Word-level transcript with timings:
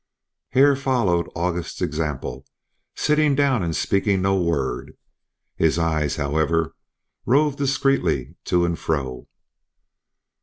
Hare 0.53 0.75
followed 0.75 1.29
August's 1.35 1.79
example, 1.79 2.43
sitting 2.95 3.35
down 3.35 3.61
and 3.61 3.75
speaking 3.75 4.19
no 4.19 4.35
word. 4.35 4.97
His 5.57 5.77
eyes, 5.77 6.15
however, 6.15 6.73
roved 7.27 7.59
discreetly 7.59 8.33
to 8.45 8.65
and 8.65 8.79
fro. 8.79 9.27